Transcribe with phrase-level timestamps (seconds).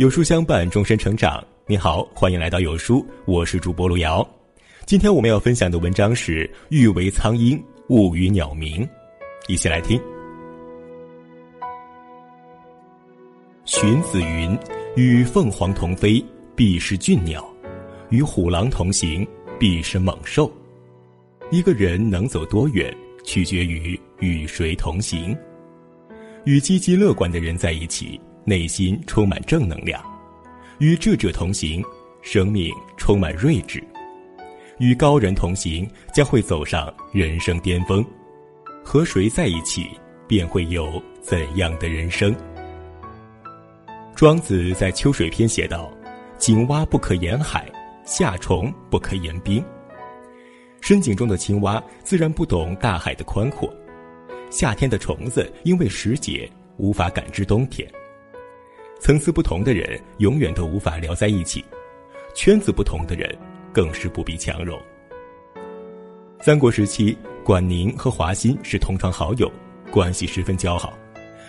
[0.00, 1.46] 有书相伴，终身成长。
[1.66, 4.26] 你好，欢迎来到有书，我是主播路遥。
[4.86, 8.82] 今天我们要分享的文章是《欲为苍鹰，勿与鸟鸣》，
[9.46, 10.00] 一起来听。
[13.66, 14.58] 荀子云
[14.96, 16.24] ：“与凤凰同飞，
[16.56, 17.42] 必是俊鸟；
[18.08, 20.50] 与虎狼同行，必是猛兽。”
[21.52, 22.90] 一个人能走多远，
[23.22, 25.36] 取决于与谁同行。
[26.46, 28.18] 与积极乐观的人在一起。
[28.50, 30.02] 内心充满正能量，
[30.80, 31.80] 与智者同行，
[32.20, 33.78] 生命充满睿智；
[34.80, 38.04] 与高人同行，将会走上人生巅峰。
[38.84, 39.86] 和谁在一起，
[40.26, 42.34] 便会有怎样的人生。
[44.16, 45.88] 庄子在《秋水篇》写道
[46.36, 47.70] ：“井蛙不可言海，
[48.04, 49.64] 夏虫不可言冰。”
[50.82, 53.72] 深井中的青蛙自然不懂大海的宽阔，
[54.50, 57.88] 夏天的虫子因为时节无法感知冬天。
[59.00, 61.64] 层次不同的人永远都无法聊在一起，
[62.34, 63.34] 圈子不同的人
[63.72, 64.78] 更是不必强融。
[66.38, 69.50] 三国时期，管宁和华歆是同窗好友，
[69.90, 70.92] 关系十分交好。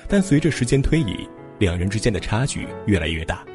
[0.08, 1.28] 但随着时间推移，
[1.60, 3.46] 两人之间的差距越来越大。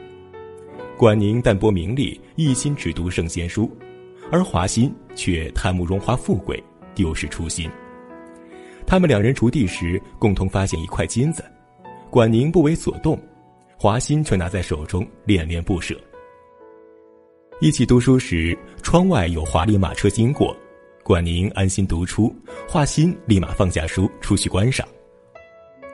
[0.98, 3.74] 管宁淡泊名利，一心只读圣贤书，
[4.30, 6.62] 而华歆却贪慕荣华富贵，
[6.94, 7.70] 丢失初心。
[8.86, 11.42] 他们两人锄地时，共同发现一块金子，
[12.10, 13.18] 管宁不为所动。
[13.78, 15.94] 华歆却拿在手中恋恋不舍。
[17.60, 20.56] 一起读书时，窗外有华丽马车经过，
[21.02, 22.34] 管宁安心读书，
[22.66, 24.88] 华歆立马放下书出去观赏。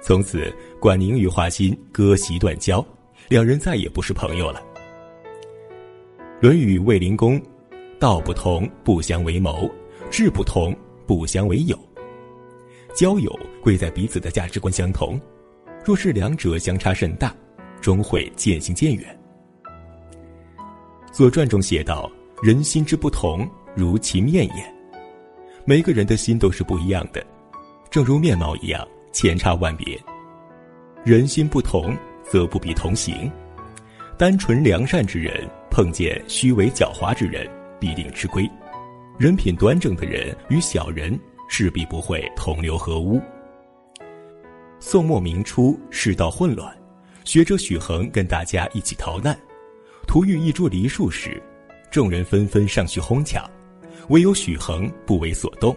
[0.01, 2.85] 从此，管宁与华歆割席断交，
[3.29, 4.63] 两人再也不是朋友了。
[6.41, 7.39] 《论语·卫灵公》
[7.99, 9.69] ：“道不同，不相为谋；
[10.09, 11.77] 志不同，不相为友。”
[12.95, 15.21] 交友贵在彼此的价值观相同，
[15.85, 17.35] 若是两者相差甚大。
[17.83, 19.21] 终会渐行渐远。
[21.13, 22.11] 《左传》中写道
[22.43, 24.75] ：“人心之不同，如其面也。”
[25.67, 27.23] 每个人的心都是不一样的，
[27.91, 30.01] 正如面貌一样，千差万别。
[31.05, 33.31] 人心不同，则不必同行。
[34.17, 37.47] 单纯良善之人碰见虚伪狡猾之人，
[37.79, 38.45] 必定吃亏；
[39.19, 41.19] 人品端正的人与小人
[41.49, 43.21] 势必不会同流合污。
[44.81, 46.82] 宋末明初，世道混乱。
[47.25, 49.39] 学者许衡跟大家一起逃难，
[50.07, 51.41] 途遇一株梨树时，
[51.91, 53.49] 众人纷纷上去哄抢，
[54.09, 55.77] 唯有许衡不为所动。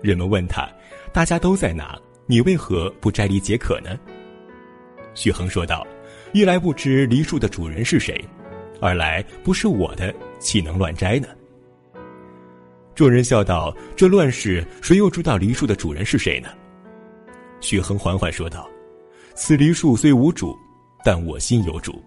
[0.00, 0.68] 人们问他
[1.12, 3.98] ：“大家都在哪，你为何不摘梨解渴呢？”
[5.14, 5.84] 许衡说道
[6.32, 8.24] ：“一来不知梨树的主人是谁，
[8.80, 11.26] 二来不是我的，岂能乱摘呢？”
[12.94, 16.48] 众人笑道：“这乱世，谁又知道梨树的主人是谁呢？”
[17.60, 18.68] 许衡缓缓说道。
[19.40, 20.58] 此梨树虽无主，
[21.04, 22.02] 但我心有主。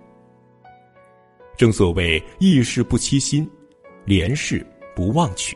[1.55, 3.49] 正所谓义事不欺心，
[4.03, 5.55] 廉事不忘取。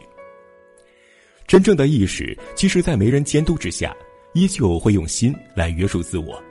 [1.46, 3.94] 真正的义士，即使在没人监督之下，
[4.34, 6.42] 依旧会用心来约束自我；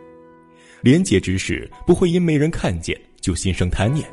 [0.82, 4.06] 廉洁之士不会因没人看见就心生贪念。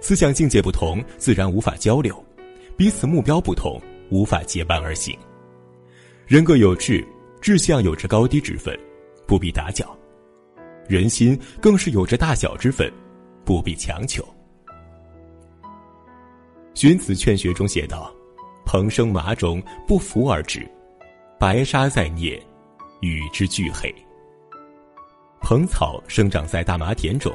[0.00, 2.14] 思想境界不同，自然无法交流；
[2.78, 5.14] 彼此目标不同，无法结伴而行。
[6.26, 7.06] 人各有志，
[7.42, 8.74] 志向有着高低之分，
[9.26, 9.93] 不必打搅。
[10.88, 12.92] 人心更是有着大小之分，
[13.44, 14.22] 不必强求。
[16.74, 18.12] 荀子《劝学》中写道
[18.66, 20.60] ：“蓬生麻中，不服而止；
[21.38, 22.40] 白沙在涅，
[23.00, 23.94] 与之俱黑。”
[25.40, 27.32] 蓬草生长在大麻田中，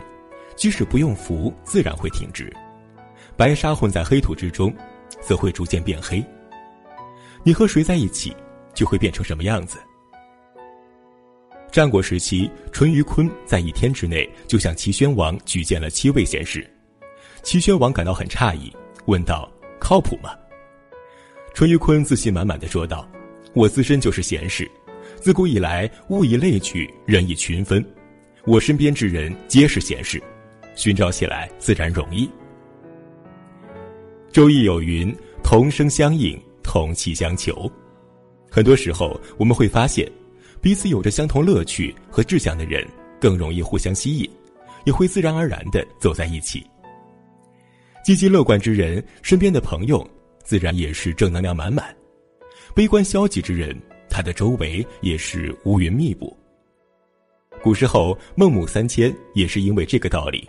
[0.56, 2.46] 即使不用扶，自然会挺直；
[3.38, 4.74] 白沙混在黑土之中，
[5.22, 6.24] 则会逐渐变黑。
[7.44, 8.36] 你和谁在一起，
[8.74, 9.80] 就会变成什么样子。
[11.72, 16.68] 战国时期，淳于髡在一天之内就向齐宣王举荐了七位贤士，
[17.44, 18.74] 齐宣王感到很诧异，
[19.06, 19.48] 问道
[19.80, 20.32] ：“靠谱吗？”
[21.54, 23.08] 淳于髡自信满满的说道
[23.54, 24.70] ：“我自身就是贤士，
[25.18, 27.86] 自古以来物以类聚，人以群分，
[28.46, 30.20] 我身边之人皆是贤士，
[30.76, 32.28] 寻找起来自然容易。”
[34.34, 37.72] 周易有云：“同声相应，同气相求。”
[38.50, 40.12] 很多时候，我们会发现。
[40.62, 42.86] 彼此有着相同乐趣和志向的人，
[43.20, 44.30] 更容易互相吸引，
[44.86, 46.66] 也会自然而然的走在一起。
[48.04, 50.06] 积极乐观之人，身边的朋友
[50.44, 51.86] 自然也是正能量满满；
[52.76, 53.74] 悲观消极之人，
[54.10, 56.36] 他的周围也是乌云密布。
[57.62, 60.46] 古时候孟母三迁也是因为这个道理，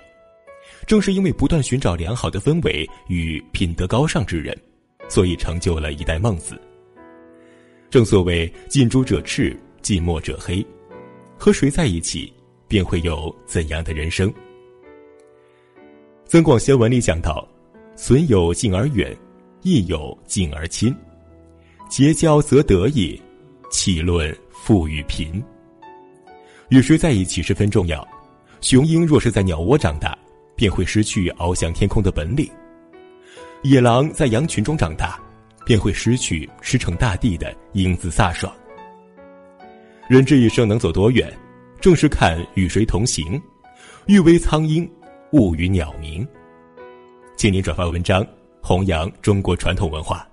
[0.87, 4.57] 正是因为不断寻找良好的氛围与品德高尚之人，
[5.09, 6.61] 所以成就了一代孟子。
[7.91, 9.57] 正所谓近朱者赤。
[9.83, 10.65] 近墨者黑，
[11.39, 12.33] 和谁在一起，
[12.69, 14.33] 便会有怎样的人生。
[16.25, 17.47] 增广贤文里讲到
[17.97, 19.17] ：“损有近而远，
[19.63, 20.95] 益有近而亲。
[21.89, 23.21] 结交则得意，
[23.71, 25.43] 岂论富与贫？
[26.69, 28.07] 与谁在一起十分重要。
[28.61, 30.17] 雄鹰若是在鸟窝长大，
[30.55, 32.47] 便会失去翱翔天空的本领；
[33.63, 35.19] 野狼在羊群中长大，
[35.65, 38.55] 便会失去驰骋大地的英姿飒爽。
[40.11, 41.33] 人这一生能走多远，
[41.81, 43.41] 正是看与谁同行。
[44.07, 44.91] 欲为苍鹰，
[45.31, 46.27] 勿与鸟鸣。
[47.37, 48.27] 请您转发文章，
[48.61, 50.29] 弘扬中国传统文化。